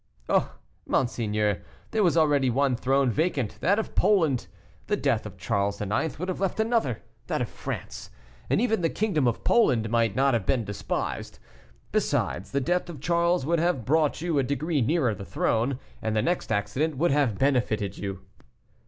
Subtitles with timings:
[0.27, 0.55] "Oh!
[0.87, 4.47] monseigneur, there was already one throne vacant, that of Poland.
[4.87, 6.17] The death of Charles IX.
[6.17, 8.09] would have left another, that of France;
[8.49, 11.37] and even the kingdom of Poland might not have been despised.
[11.91, 16.15] Besides, the death of Charles would have brought you a degree nearer the throne, and
[16.15, 18.21] the next accident would have benefited you."